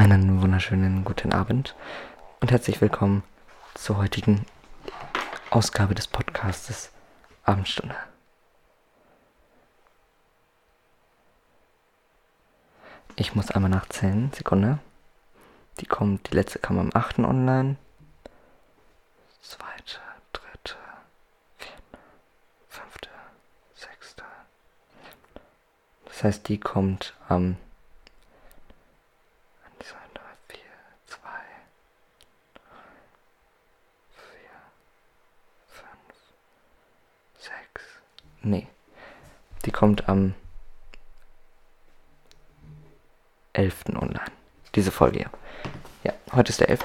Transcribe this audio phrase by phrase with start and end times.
[0.00, 1.76] Einen wunderschönen guten Abend
[2.40, 3.22] und herzlich willkommen
[3.74, 4.46] zur heutigen
[5.50, 6.90] Ausgabe des Podcastes
[7.44, 7.94] Abendstunde.
[13.16, 14.78] Ich muss einmal nachzählen, Sekunde.
[15.80, 17.18] Die kommt, die letzte kam am 8.
[17.18, 17.76] online.
[19.42, 20.00] Zweite,
[20.32, 20.76] dritte,
[21.58, 21.78] vierte,
[22.68, 23.10] fünfte,
[23.74, 24.22] sechste.
[26.06, 27.56] Das heißt, die kommt am
[29.80, 30.60] 1, 2, 3, 4,
[31.06, 31.18] 2,
[34.12, 34.50] 4,
[35.68, 35.88] 5,
[37.38, 37.82] 6.
[38.42, 38.66] Nee.
[39.64, 40.34] Die kommt am
[43.52, 43.86] 11.
[43.96, 44.24] online.
[44.74, 45.30] Diese Folge hier.
[46.04, 46.84] Ja, heute ist der 11.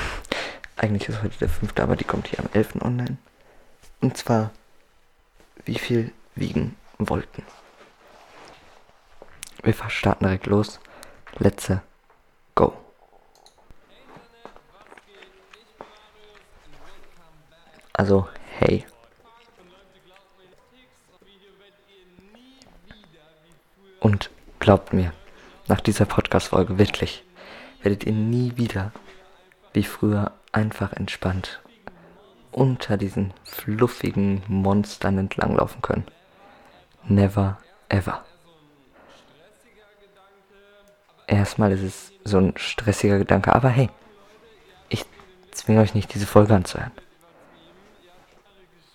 [0.76, 1.78] Eigentlich ist heute der 5.
[1.78, 2.76] aber die kommt hier am 11.
[2.82, 3.18] online.
[4.00, 4.50] Und zwar,
[5.64, 7.44] wie viel wiegen Wolken?
[9.62, 10.80] Wir starten direkt los.
[11.38, 11.70] Let's
[12.54, 12.72] go.
[17.92, 18.26] Also,
[18.58, 18.86] hey.
[24.00, 25.12] Und glaubt mir,
[25.68, 27.24] nach dieser Podcast-Folge wirklich,
[27.82, 28.92] werdet ihr nie wieder
[29.72, 31.60] wie früher einfach entspannt
[32.50, 36.06] unter diesen fluffigen Monstern entlanglaufen können.
[37.04, 38.24] Never ever.
[41.26, 43.88] Erstmal ist es so ein stressiger Gedanke, aber hey,
[44.88, 45.04] ich
[45.52, 46.90] zwinge euch nicht, diese Folge anzuhören.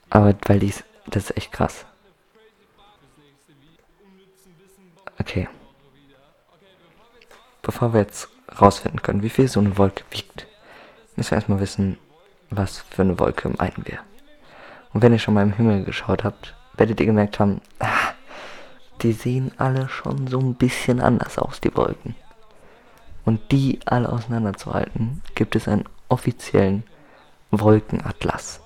[0.10, 1.86] Aber weil dies, das ist echt krass.
[5.20, 5.48] Okay.
[7.62, 8.30] Bevor wir jetzt
[8.62, 10.48] rausfinden können, wie viel so eine Wolke wiegt,
[11.16, 11.98] müssen wir erstmal wissen,
[12.50, 14.00] was für eine Wolke meinen wir.
[14.94, 18.14] Und wenn ihr schon mal im Himmel geschaut habt, werdet ihr gemerkt haben, ah,
[19.02, 22.16] die sehen alle schon so ein bisschen anders aus, die Wolken.
[23.26, 26.84] Und die alle auseinanderzuhalten, gibt es einen offiziellen
[27.52, 28.62] Wolkenatlas.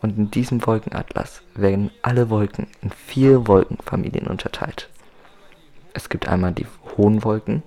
[0.00, 4.88] Und in diesem Wolkenatlas werden alle Wolken in vier Wolkenfamilien unterteilt.
[5.94, 6.66] Es gibt einmal die
[6.96, 7.62] hohen Wolken,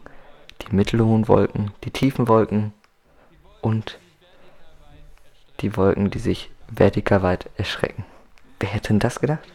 [0.62, 2.74] die mittelhohen Wolken, die tiefen Wolken
[3.62, 4.00] und
[5.60, 8.06] die Wolken, die sich vertikal weit erschrecken.
[8.60, 9.48] Wer hätte denn das gedacht?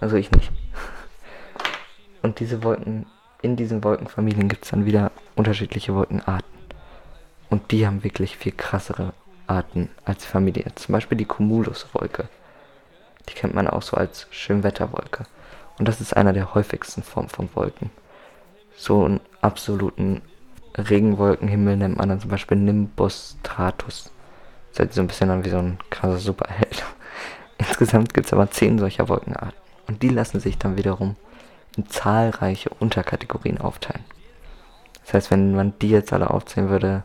[0.00, 0.50] Also ich nicht.
[2.22, 3.06] Und diese Wolken,
[3.42, 6.50] in diesen Wolkenfamilien gibt es dann wieder unterschiedliche Wolkenarten.
[7.48, 9.12] Und die haben wirklich viel krassere
[9.46, 10.66] Arten als Familie.
[10.74, 12.28] Zum Beispiel die Cumuluswolke.
[13.28, 15.24] Die kennt man auch so als Schönwetterwolke.
[15.80, 17.90] Und das ist einer der häufigsten Formen von Wolken
[18.80, 20.22] so einen absoluten
[20.76, 24.10] Regenwolkenhimmel nennt man dann zum Beispiel Nimbus Stratus.
[24.74, 26.84] Das so ein bisschen an wie so ein krasser Superheld.
[27.58, 29.58] Insgesamt gibt es aber zehn solcher Wolkenarten.
[29.86, 31.16] Und die lassen sich dann wiederum
[31.76, 34.04] in zahlreiche Unterkategorien aufteilen.
[35.04, 37.02] Das heißt, wenn man die jetzt alle aufzählen würde,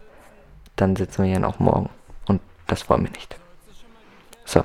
[0.77, 1.89] dann sitzen wir hier noch morgen.
[2.25, 3.35] Und das wollen wir nicht.
[4.45, 4.63] So,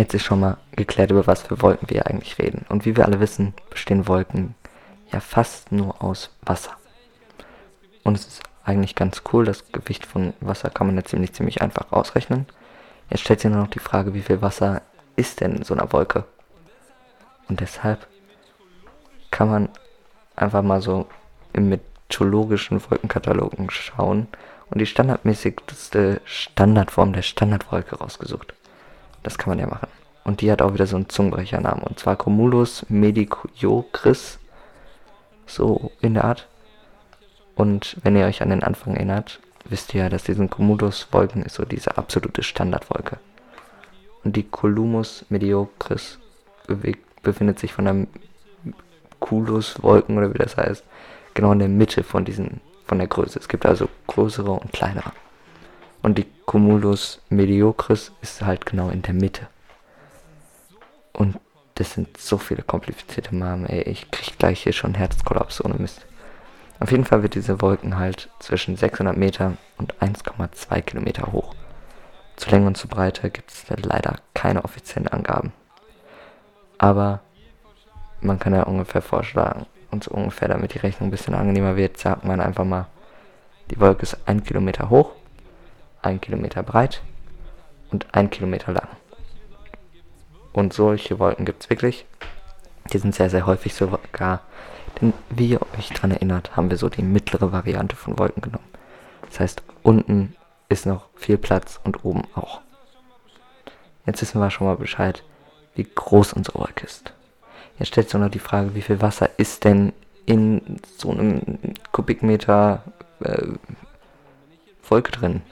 [0.00, 2.64] jetzt ist schon mal geklärt, über was für Wolken wir eigentlich reden.
[2.68, 4.54] Und wie wir alle wissen, bestehen Wolken
[5.12, 6.72] ja fast nur aus Wasser.
[8.02, 11.60] Und es ist eigentlich ganz cool, das Gewicht von Wasser kann man ja ziemlich, ziemlich
[11.62, 12.46] einfach ausrechnen.
[13.10, 14.82] Jetzt stellt sich nur noch die Frage, wie viel Wasser
[15.16, 16.24] ist denn in so einer Wolke?
[17.48, 18.06] Und deshalb
[19.30, 19.68] kann man
[20.36, 21.08] einfach mal so
[21.52, 24.28] im mythologischen Wolkenkatalogen schauen
[24.70, 28.54] und die standardmäßigste Standardform der Standardwolke rausgesucht.
[29.22, 29.88] Das kann man ja machen.
[30.24, 31.82] Und die hat auch wieder so einen Zungenbrechernamen.
[31.82, 34.38] Und zwar Cumulus Mediocris
[35.46, 36.48] so in der Art.
[37.56, 41.54] Und wenn ihr euch an den Anfang erinnert, wisst ihr ja, dass diesen Cumulus-Wolken ist
[41.54, 43.18] so diese absolute Standardwolke.
[44.24, 46.18] Und die Columus Mediocris
[47.22, 48.06] befindet sich von der
[49.18, 50.84] Culus-Wolken oder wie das heißt,
[51.34, 53.38] genau in der Mitte von diesen, von der Größe.
[53.38, 55.12] Es gibt also größere und kleinere.
[56.02, 59.48] Und die Cumulus Mediocris ist halt genau in der Mitte.
[61.12, 61.38] Und
[61.74, 63.82] das sind so viele komplizierte Namen, ey.
[63.82, 66.06] Ich krieg gleich hier schon Herzkollaps ohne Mist.
[66.78, 71.54] Auf jeden Fall wird diese Wolken halt zwischen 600 Meter und 1,2 Kilometer hoch.
[72.36, 75.52] Zu Länge und zu Breite gibt es leider keine offiziellen Angaben.
[76.78, 77.20] Aber
[78.22, 81.98] man kann ja ungefähr vorschlagen, und so ungefähr, damit die Rechnung ein bisschen angenehmer wird,
[81.98, 82.86] sagt man einfach mal,
[83.70, 85.12] die Wolke ist 1 Kilometer hoch,
[86.02, 87.02] 1 Kilometer breit
[87.90, 88.88] und 1 Kilometer lang.
[90.52, 92.06] Und solche Wolken gibt es wirklich.
[92.92, 94.40] Die sind sehr, sehr häufig sogar.
[95.00, 98.64] Denn wie ihr euch daran erinnert, haben wir so die mittlere Variante von Wolken genommen.
[99.28, 100.34] Das heißt, unten
[100.68, 102.60] ist noch viel Platz und oben auch.
[104.06, 105.22] Jetzt wissen wir schon mal Bescheid,
[105.74, 107.12] wie groß unsere Wolke ist.
[107.78, 109.92] Jetzt stellt sich noch die Frage, wie viel Wasser ist denn
[110.26, 111.58] in so einem
[111.92, 112.82] Kubikmeter
[113.20, 113.46] äh,
[114.88, 115.42] Wolke drin.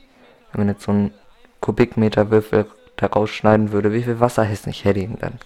[0.53, 1.13] Wenn man jetzt so einen
[1.61, 2.67] Kubikmeter Würfel
[2.97, 5.39] da rausschneiden würde, wie viel Wasser hätte nicht hätte dann?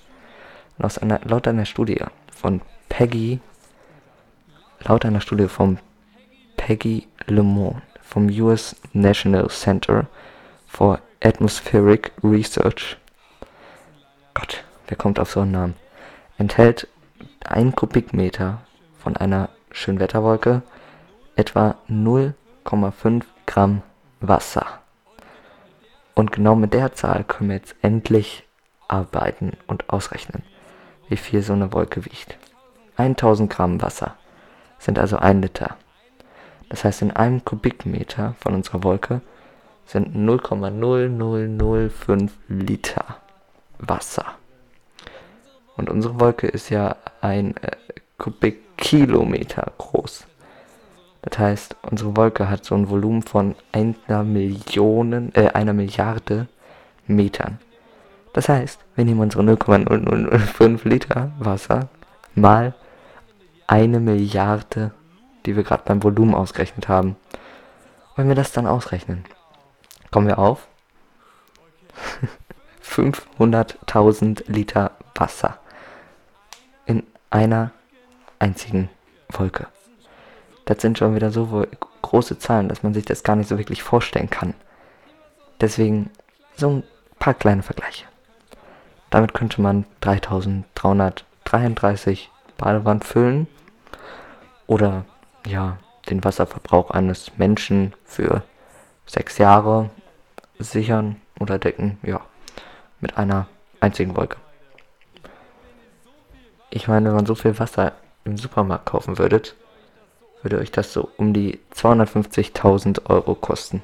[0.78, 2.00] Und aus einer, laut einer Studie
[2.34, 3.40] von Peggy,
[4.81, 5.78] laut einer Studie von
[6.56, 10.06] Peggy LeMond vom US National Center
[10.66, 12.96] for Atmospheric Research,
[14.34, 15.75] Gott, wer kommt auf so einen Namen,
[16.37, 16.88] enthält
[17.44, 18.62] ein Kubikmeter
[18.98, 20.62] von einer Schönwetterwolke
[21.37, 23.82] etwa 0,5 Gramm
[24.20, 24.81] Wasser.
[26.14, 28.44] Und genau mit der Zahl können wir jetzt endlich
[28.88, 30.43] arbeiten und ausrechnen,
[31.09, 32.37] wie viel so eine Wolke wiegt.
[32.97, 34.17] 1000 Gramm Wasser
[34.79, 35.76] sind also ein Liter.
[36.69, 39.20] Das heißt, in einem Kubikmeter von unserer Wolke
[39.87, 43.17] sind 0,0005 Liter
[43.79, 44.26] Wasser.
[45.76, 47.76] Und unsere Wolke ist ja ein äh,
[48.19, 50.26] Kubikkilometer groß.
[51.22, 56.48] Das heißt, unsere Wolke hat so ein Volumen von einer Million, äh, einer Milliarde
[57.06, 57.58] Metern.
[58.32, 61.88] Das heißt, wir nehmen unsere 0,0005 Liter Wasser
[62.34, 62.74] mal
[63.66, 64.92] eine Milliarde,
[65.46, 67.16] die wir gerade beim Volumen ausgerechnet haben.
[68.16, 69.24] Wenn wir das dann ausrechnen,
[70.10, 70.66] kommen wir auf
[72.84, 75.58] 500.000 Liter Wasser
[76.86, 77.70] in einer
[78.38, 78.90] einzigen
[79.28, 79.69] Wolke.
[80.64, 81.64] Das sind schon wieder so
[82.03, 84.55] große Zahlen, dass man sich das gar nicht so wirklich vorstellen kann.
[85.61, 86.09] Deswegen
[86.56, 86.82] so ein
[87.19, 88.06] paar kleine Vergleiche.
[89.11, 93.47] Damit könnte man 3333 Badewannen füllen
[94.67, 95.05] oder
[95.47, 95.76] ja,
[96.09, 98.43] den Wasserverbrauch eines Menschen für
[99.06, 99.91] sechs Jahre
[100.58, 102.20] sichern oder decken, ja,
[103.00, 103.47] mit einer
[103.81, 104.38] einzigen Wolke.
[106.70, 107.93] Ich meine, wenn man so viel Wasser
[108.25, 109.55] im Supermarkt kaufen würdet,
[110.43, 113.83] würde euch das so um die 250.000 Euro kosten.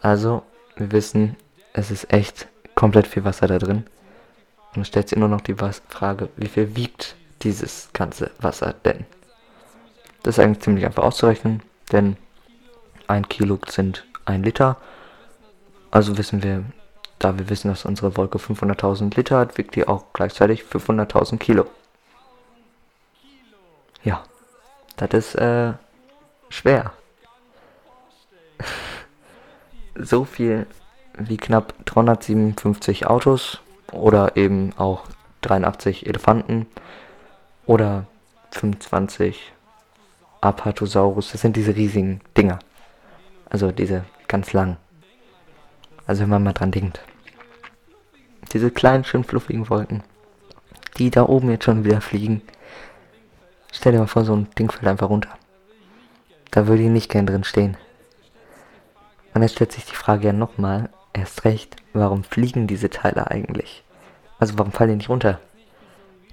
[0.00, 0.42] Also,
[0.76, 1.36] wir wissen,
[1.72, 3.86] es ist echt komplett viel Wasser da drin.
[4.74, 5.56] Und es stellt sich nur noch die
[5.88, 9.06] Frage, wie viel wiegt dieses ganze Wasser denn?
[10.22, 11.62] Das ist eigentlich ziemlich einfach auszurechnen,
[11.92, 12.16] denn
[13.06, 14.76] ein Kilo sind ein Liter.
[15.90, 16.64] Also wissen wir,
[17.18, 21.66] da wir wissen, dass unsere Wolke 500.000 Liter hat, wiegt die auch gleichzeitig 500.000 Kilo.
[24.02, 24.22] Ja,
[24.96, 25.72] das ist äh,
[26.48, 26.92] schwer.
[29.94, 30.66] so viel
[31.18, 33.60] wie knapp 357 Autos
[33.92, 35.04] oder eben auch
[35.42, 36.66] 83 Elefanten
[37.66, 38.06] oder
[38.50, 39.52] 25
[40.40, 41.32] Apatosaurus.
[41.32, 42.58] Das sind diese riesigen Dinger.
[43.48, 44.76] Also diese ganz langen.
[46.06, 47.00] Also wenn man mal dran denkt.
[48.52, 50.02] Diese kleinen, schön fluffigen Wolken,
[50.98, 52.42] die da oben jetzt schon wieder fliegen.
[53.76, 55.28] Stell dir mal vor, so ein Ding fällt einfach runter.
[56.50, 57.76] Da würde ich nicht gern drin stehen.
[59.34, 63.84] Und jetzt stellt sich die Frage ja nochmal, erst recht, warum fliegen diese Teile eigentlich?
[64.38, 65.40] Also warum fallen die nicht runter?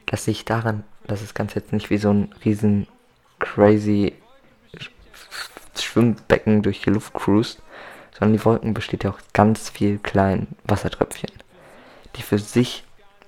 [0.06, 2.88] Das liegt daran, dass das Ganze jetzt nicht wie so ein riesen
[3.40, 4.14] crazy
[5.76, 7.62] Schwimmbecken durch die Luft cruist,
[8.18, 11.32] sondern die Wolken besteht ja auch ganz viel kleinen Wassertröpfchen,
[12.16, 12.86] die für sich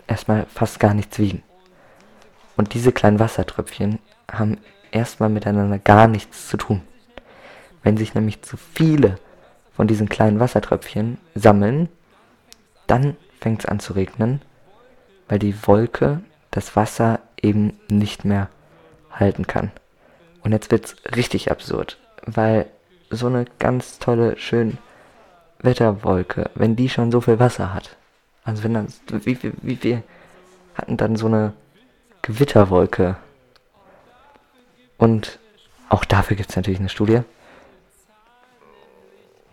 [0.07, 1.43] erstmal fast gar nichts wiegen.
[2.57, 3.99] Und diese kleinen Wassertröpfchen
[4.31, 4.57] haben
[4.91, 6.81] erstmal miteinander gar nichts zu tun.
[7.83, 9.17] Wenn sich nämlich zu viele
[9.75, 11.89] von diesen kleinen Wassertröpfchen sammeln,
[12.87, 14.41] dann fängt es an zu regnen,
[15.27, 16.21] weil die Wolke
[16.51, 18.49] das Wasser eben nicht mehr
[19.11, 19.71] halten kann.
[20.41, 22.67] Und jetzt wird es richtig absurd, weil
[23.09, 24.77] so eine ganz tolle, schön
[25.59, 27.95] Wetterwolke, wenn die schon so viel Wasser hat,
[28.43, 30.03] also wenn dann, wie viel, wie viel
[30.75, 31.53] hatten dann so eine
[32.25, 33.17] Gewitterwolke?
[34.97, 35.37] Und
[35.89, 37.21] auch dafür gibt es natürlich eine Studie.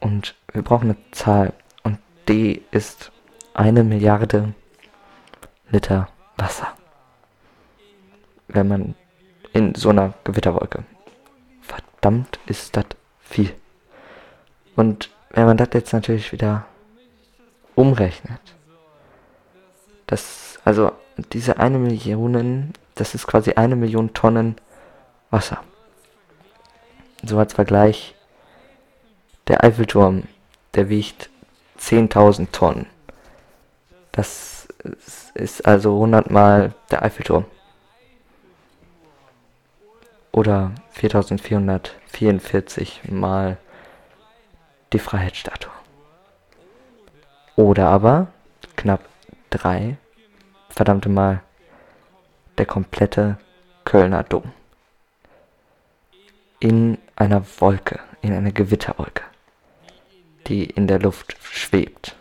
[0.00, 1.52] Und wir brauchen eine Zahl.
[1.82, 1.98] Und
[2.28, 3.12] die ist
[3.52, 4.54] eine Milliarde
[5.68, 6.68] Liter Wasser.
[8.48, 8.94] Wenn man
[9.52, 10.84] in so einer Gewitterwolke.
[11.60, 12.86] Verdammt ist das
[13.20, 13.54] viel.
[14.76, 16.64] Und wenn man das jetzt natürlich wieder
[17.74, 18.40] umrechnet,
[20.06, 24.56] das, also diese eine Million, das ist quasi eine Million Tonnen
[25.30, 25.62] Wasser.
[27.22, 28.14] So als Vergleich,
[29.48, 30.24] der Eiffelturm,
[30.74, 31.30] der wiegt
[31.78, 32.86] 10.000 Tonnen.
[34.12, 34.68] Das
[35.34, 37.44] ist also 100 mal der Eiffelturm.
[40.32, 43.58] Oder 4444 mal
[44.92, 45.72] die Freiheitsstatue.
[47.56, 48.28] Oder aber
[48.76, 49.00] knapp
[49.50, 49.96] drei
[50.74, 51.42] verdammte Mal
[52.58, 53.38] der komplette
[53.84, 54.52] Kölner Dom.
[56.62, 59.24] in einer Wolke, in einer Gewitterwolke,
[60.46, 62.14] die in der Luft schwebt.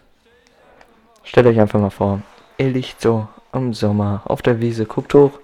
[1.24, 2.24] Stellt euch einfach mal vor,
[2.58, 5.40] ihr liegt so im Sommer auf der Wiese, guckt hoch,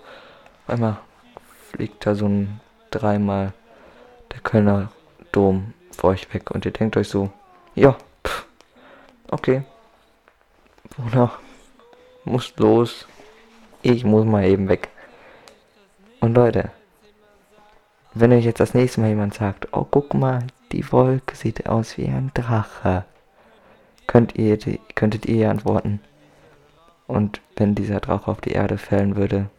[0.65, 0.97] einmal
[1.71, 2.59] fliegt da so ein
[2.89, 3.53] dreimal
[4.31, 4.91] der Kölner
[5.31, 7.29] Dom vor euch weg und ihr denkt euch so,
[7.75, 7.95] ja,
[8.25, 8.47] pff,
[9.29, 9.61] okay,
[10.97, 11.37] wonach
[12.27, 13.07] muss los,
[13.81, 14.89] ich muss mal eben weg.
[16.19, 16.71] Und Leute,
[18.13, 21.97] wenn euch jetzt das nächste Mal jemand sagt, oh guck mal, die Wolke sieht aus
[21.97, 23.05] wie ein Drache,
[24.07, 24.57] könnt ihr,
[24.95, 26.01] könntet ihr antworten.
[27.07, 29.49] Und wenn dieser Drache auf die Erde fällen würde,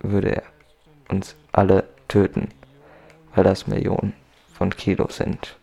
[0.00, 0.42] würde er
[1.08, 2.48] uns alle töten,
[3.34, 4.12] weil das Millionen
[4.52, 5.56] von Kilo sind.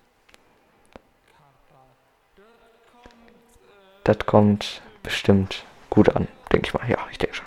[4.03, 6.89] Das kommt bestimmt gut an, denke ich mal.
[6.89, 7.45] Ja, ich denke schon.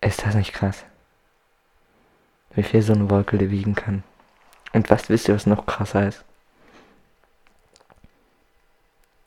[0.00, 0.84] Ist das nicht krass?
[2.50, 4.02] Wie viel so eine Wolke wiegen kann.
[4.72, 6.24] Und was wisst ihr, was noch krasser ist?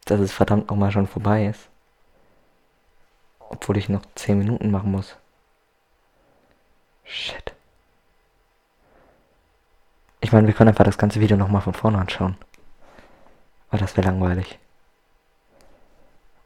[0.03, 1.69] Dass es verdammt nochmal schon vorbei ist.
[3.39, 5.15] Obwohl ich noch 10 Minuten machen muss.
[7.05, 7.53] Shit.
[10.19, 12.35] Ich meine, wir können einfach das ganze Video nochmal von vorne anschauen.
[13.69, 14.59] Aber das wäre langweilig.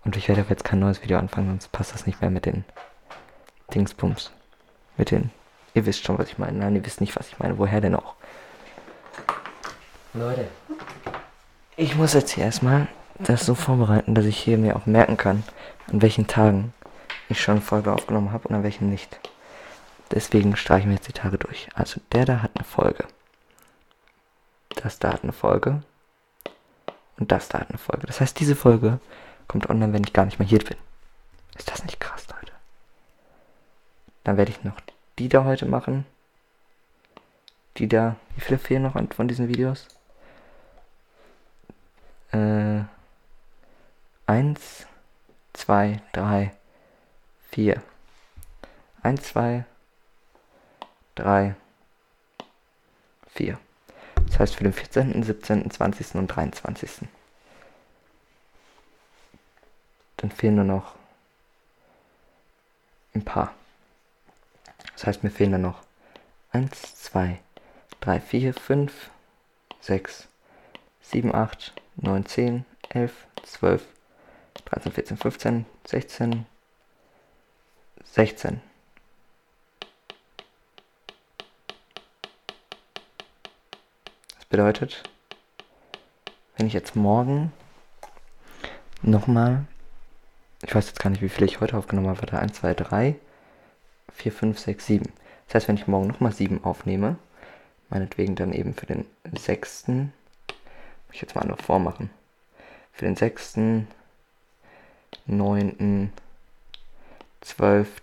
[0.09, 2.65] Und ich werde jetzt kein neues Video anfangen, sonst passt das nicht mehr mit den
[3.75, 4.31] Dingsbums.
[4.97, 5.29] Mit den.
[5.75, 6.57] Ihr wisst schon, was ich meine.
[6.57, 7.59] Nein, ihr wisst nicht, was ich meine.
[7.59, 8.15] Woher denn auch?
[10.15, 10.47] Leute.
[11.77, 12.87] Ich muss jetzt hier erstmal
[13.19, 15.43] das so vorbereiten, dass ich hier mir auch merken kann,
[15.91, 16.73] an welchen Tagen
[17.29, 19.19] ich schon Folge aufgenommen habe und an welchen nicht.
[20.09, 21.69] Deswegen streichen wir jetzt die Tage durch.
[21.75, 23.05] Also der da hat eine Folge.
[24.69, 25.83] Das da hat eine Folge.
[27.19, 28.07] Und das da hat eine Folge.
[28.07, 28.99] Das heißt, diese Folge
[29.49, 30.77] kommt online, wenn ich gar nicht mehr hier bin.
[31.57, 32.53] Ist das nicht krass, Leute?
[34.23, 34.79] Dann werde ich noch
[35.17, 36.05] die da heute machen.
[37.77, 38.15] Die da.
[38.35, 39.87] Wie viele fehlen noch von diesen Videos?
[42.31, 42.83] Äh.
[44.25, 44.85] Eins,
[45.53, 46.53] zwei, drei,
[47.49, 47.81] vier.
[49.01, 49.65] Eins, zwei,
[51.15, 51.55] drei,
[53.33, 53.57] vier.
[54.27, 56.13] Das heißt für den 14., 17., 20.
[56.13, 57.07] und 23.
[60.19, 60.95] Dann fehlen nur noch
[63.13, 63.53] ein paar.
[64.93, 65.81] Das heißt, mir fehlen dann noch
[66.51, 67.39] 1, 2,
[68.01, 69.09] 3, 4, 5,
[69.79, 70.27] 6,
[71.01, 73.87] 7, 8, 9, 10, 11, 12,
[74.65, 76.45] 13, 14, 15, 16,
[78.03, 78.61] 16.
[84.35, 85.03] Das bedeutet,
[86.57, 87.53] wenn ich jetzt morgen
[89.01, 89.65] nochmal,
[90.61, 93.15] ich weiß jetzt gar nicht, wie viel ich heute aufgenommen habe, 1, 2, 3,
[94.13, 95.13] 4, 5, 6, 7.
[95.47, 97.17] Das heißt, wenn ich morgen nochmal 7 aufnehme,
[97.89, 99.87] meinetwegen dann eben für den 6.
[99.87, 100.07] Muss
[101.13, 102.09] ich jetzt mal noch vormachen.
[102.91, 103.57] Für den 6.,
[105.25, 106.11] 9.,
[107.41, 108.01] 12.,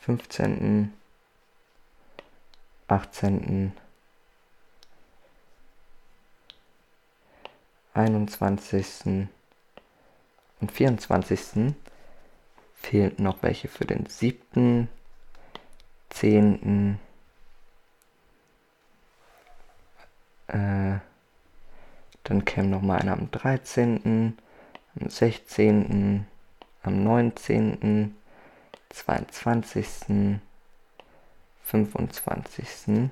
[0.00, 0.92] 15.,
[2.88, 3.72] 18.,
[7.94, 9.28] 21.
[10.60, 11.74] und 24
[12.74, 14.88] fehlen noch welche für den siebten,
[16.10, 16.98] zehnten,
[20.48, 20.98] äh,
[22.24, 24.36] dann käme noch mal einer am 13.,
[25.00, 26.26] am 16.,
[26.82, 28.14] am 19.,
[28.90, 30.40] 22.,
[31.64, 33.10] 25.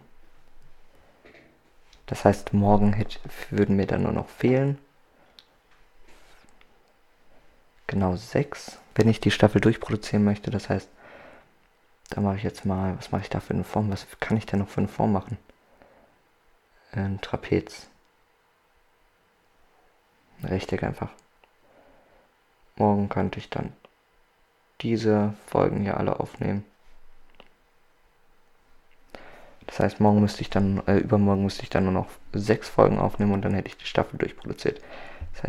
[2.06, 3.18] Das heißt, morgen hätte,
[3.50, 4.78] würden mir dann nur noch fehlen.
[7.92, 10.50] Genau sechs wenn ich die Staffel durchproduzieren möchte.
[10.50, 10.88] Das heißt,
[12.10, 13.90] da mache ich jetzt mal, was mache ich da für eine Form?
[13.90, 15.38] Was kann ich denn noch für eine Form machen?
[16.92, 17.88] Ein Trapez.
[20.42, 21.10] Ein Rechteck einfach.
[22.76, 23.72] Morgen könnte ich dann
[24.80, 26.64] diese Folgen hier alle aufnehmen.
[29.66, 32.98] Das heißt, morgen müsste ich dann, äh, übermorgen müsste ich dann nur noch sechs Folgen
[32.98, 34.82] aufnehmen und dann hätte ich die Staffel durchproduziert.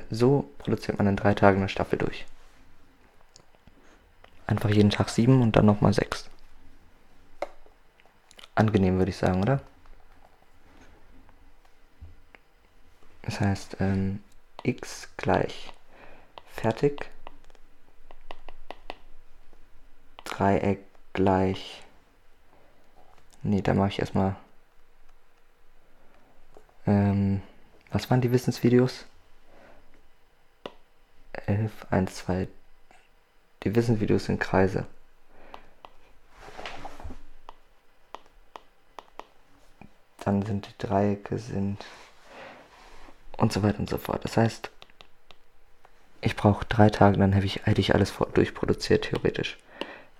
[0.10, 2.26] So produziert man in drei Tagen eine Staffel durch.
[4.48, 6.30] Einfach jeden Tag sieben und dann nochmal sechs.
[8.56, 9.62] Angenehm würde ich sagen, oder?
[13.24, 14.22] Das heißt, ähm,
[14.64, 15.74] x gleich
[16.54, 17.10] fertig.
[20.24, 20.80] Dreieck
[21.14, 21.84] gleich.
[23.42, 24.36] Nee, da mache ich erstmal.
[26.86, 27.42] Ähm,
[27.92, 29.06] was waren die Wissensvideos?
[31.46, 32.48] 11, 1, 2.
[33.64, 34.86] Die Wissenvideos in Kreise.
[40.24, 41.86] Dann sind die Dreiecke sind
[43.38, 44.24] und so weiter und so fort.
[44.24, 44.72] Das heißt,
[46.22, 49.58] ich brauche drei Tage, dann habe ich, eigentlich alles durchproduziert, theoretisch.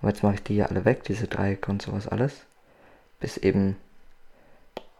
[0.00, 2.44] Aber jetzt mache ich die hier alle weg, diese Dreiecke und sowas alles.
[3.20, 3.76] Bis eben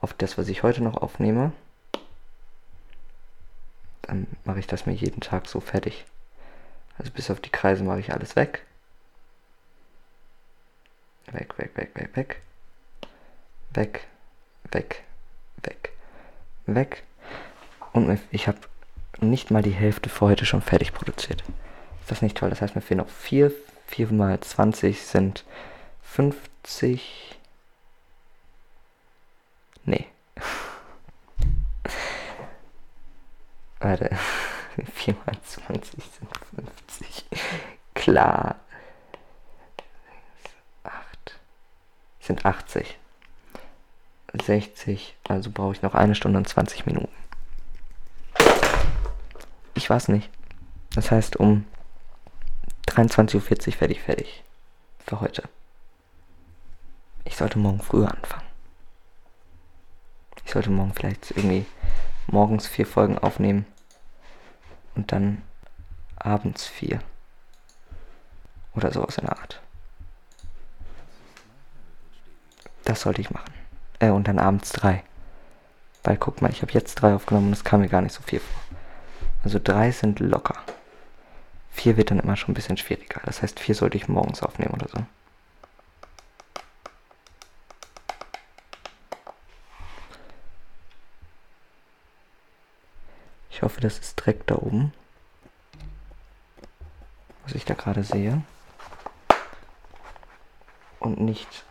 [0.01, 1.53] auf das, was ich heute noch aufnehme.
[4.03, 6.07] Dann mache ich das mir jeden Tag so fertig.
[6.99, 8.65] Also bis auf die Kreise mache ich alles weg.
[11.33, 12.41] Weg, weg, weg, weg, weg.
[13.75, 14.07] Weg,
[14.71, 15.03] weg,
[15.63, 15.93] weg,
[16.67, 17.03] weg.
[17.93, 18.59] Und ich habe
[19.21, 21.43] nicht mal die Hälfte für heute schon fertig produziert.
[22.01, 22.51] Ist das nicht toll?
[22.51, 23.53] Das heißt, mir fehlen noch 4.
[23.87, 25.45] 4 mal 20 sind
[26.03, 27.39] 50.
[29.85, 30.07] Nee.
[33.81, 34.11] Warte.
[34.83, 36.31] 4 mal 20 sind
[36.89, 37.25] 50.
[37.95, 38.57] Klar.
[40.83, 41.41] 8.
[42.21, 42.99] Sind 80.
[44.43, 45.15] 60.
[45.29, 47.13] Also brauche ich noch eine Stunde und 20 Minuten.
[49.75, 50.29] Ich weiß nicht.
[50.95, 51.67] Das heißt, um
[52.89, 54.45] 23.40 Uhr fertig, fertig.
[55.07, 55.45] Für heute.
[57.25, 58.47] Ich sollte morgen früher anfangen.
[60.45, 61.65] Ich sollte morgen vielleicht irgendwie
[62.27, 63.67] morgens vier Folgen aufnehmen
[64.95, 65.43] und dann
[66.17, 67.01] abends vier.
[68.75, 69.61] Oder sowas in der Art.
[72.85, 73.53] Das sollte ich machen.
[73.99, 75.03] Äh, und dann abends drei.
[76.03, 78.23] Weil guck mal, ich habe jetzt drei aufgenommen und es kam mir gar nicht so
[78.23, 78.61] viel vor.
[79.43, 80.57] Also drei sind locker.
[81.71, 83.21] Vier wird dann immer schon ein bisschen schwieriger.
[83.25, 84.99] Das heißt, vier sollte ich morgens aufnehmen oder so.
[93.65, 94.93] Hoffe, das ist direkt da oben.
[97.45, 98.43] Was ich da gerade sehe.
[101.01, 101.65] Und nicht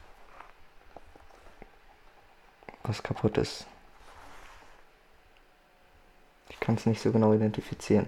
[2.83, 3.65] was kaputt ist
[6.63, 8.07] kann es nicht so genau identifizieren.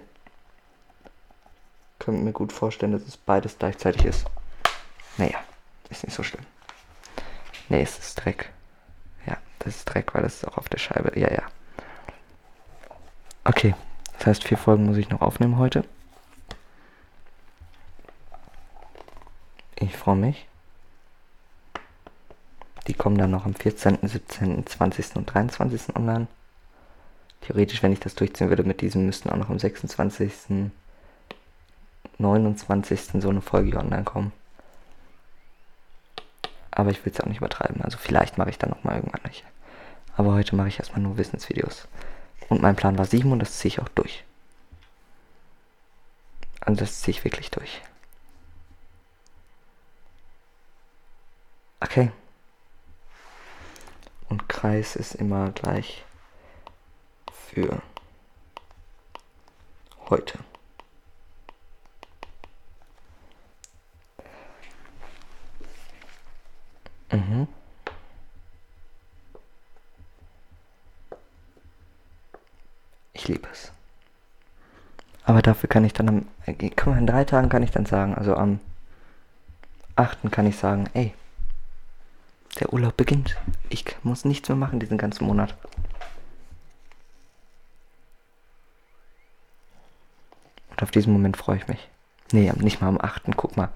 [1.98, 4.24] Könnte mir gut vorstellen, dass es beides gleichzeitig ist.
[5.18, 5.38] Naja,
[5.90, 6.44] ist nicht so schlimm.
[7.68, 8.50] Nee, es ist Dreck.
[9.26, 11.18] Ja, das ist Dreck, weil das ist auch auf der Scheibe.
[11.20, 11.42] Ja, ja.
[13.56, 13.74] Okay,
[14.18, 15.82] das heißt, vier Folgen muss ich noch aufnehmen heute.
[19.76, 20.46] Ich freue mich.
[22.86, 25.16] Die kommen dann noch am 14., 17., 20.
[25.16, 25.96] und 23.
[25.96, 26.26] online.
[27.40, 30.70] Theoretisch, wenn ich das durchziehen würde mit diesem, müssten auch noch am 26.,
[32.18, 33.22] 29.
[33.22, 34.32] so eine Folge online kommen.
[36.72, 37.80] Aber ich will es auch nicht übertreiben.
[37.80, 39.44] Also vielleicht mache ich dann nochmal irgendwann nicht.
[40.14, 41.88] Aber heute mache ich erstmal nur Wissensvideos.
[42.48, 44.24] Und mein Plan war 7 und das ziehe ich auch durch.
[46.60, 47.80] Also das ziehe ich wirklich durch.
[51.80, 52.10] Okay.
[54.28, 56.04] Und Kreis ist immer gleich
[57.32, 57.82] für
[60.08, 60.38] heute.
[67.12, 67.46] Mhm.
[73.26, 73.72] Liebe es.
[75.24, 78.14] Aber dafür kann ich dann am, guck mal, in drei Tagen kann ich dann sagen,
[78.14, 78.60] also am
[79.96, 80.30] 8.
[80.30, 81.14] kann ich sagen, ey,
[82.60, 83.36] der Urlaub beginnt.
[83.68, 85.54] Ich muss nichts mehr machen diesen ganzen Monat.
[90.70, 91.88] Und auf diesen Moment freue ich mich.
[92.32, 93.24] Nee, nicht mal am 8.
[93.36, 93.70] Guck mal.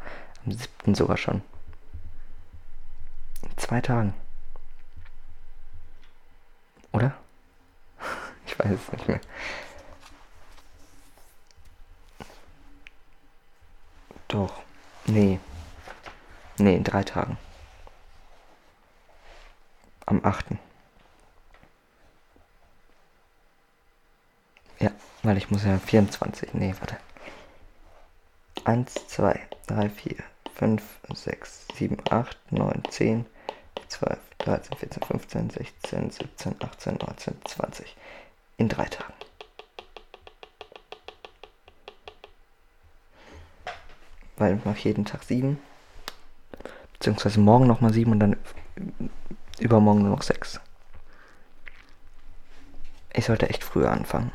[0.44, 0.94] Am 7.
[0.94, 1.42] sogar schon.
[3.42, 4.14] In zwei Tagen.
[6.92, 7.14] Oder?
[8.62, 9.20] Weiß es nicht mehr.
[14.28, 14.62] Doch.
[15.06, 15.40] Nee.
[16.58, 17.38] Nee, in drei Tagen.
[20.04, 20.46] Am 8.
[24.78, 24.90] Ja,
[25.22, 26.52] weil ich muss ja 24.
[26.52, 26.98] Nee, warte.
[28.64, 30.16] 1, 2, 3, 4,
[30.54, 30.82] 5,
[31.14, 33.26] 6, 7, 8, 9, 10,
[33.88, 37.96] 12, 13, 14, 15, 16, 17, 18, 19, 20.
[38.60, 39.14] In drei Tagen.
[44.36, 45.58] Weil ich mache jeden Tag 7.
[46.92, 48.36] Beziehungsweise morgen nochmal 7 und dann
[49.60, 50.60] übermorgen nur noch 6.
[53.14, 54.30] Ich sollte echt früher anfangen.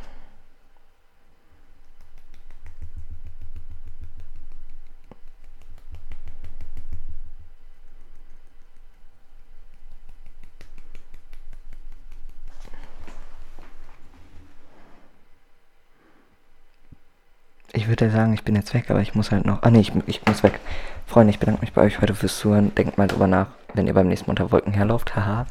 [17.95, 19.63] Ich würde sagen, ich bin jetzt weg, aber ich muss halt noch.
[19.63, 20.59] Ah ne, ich, ich muss weg.
[21.07, 22.75] Freunde, ich bedanke mich bei euch heute fürs Zuhören.
[22.75, 25.15] Denkt mal drüber nach, wenn ihr beim nächsten Mal unter Wolken herlauft.
[25.15, 25.45] Haha.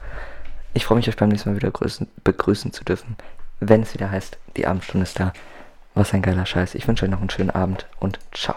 [0.74, 3.16] Ich freue mich, euch beim nächsten Mal wieder grüßen, begrüßen zu dürfen,
[3.60, 5.32] wenn es wieder heißt, die Abendstunde ist da.
[5.94, 6.74] Was ein geiler Scheiß.
[6.74, 8.56] Ich wünsche euch noch einen schönen Abend und ciao.